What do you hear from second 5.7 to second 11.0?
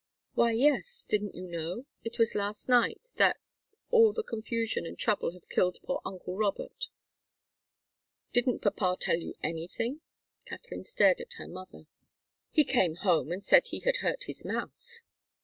poor uncle Robert. Didn't papa tell you anything?" Katharine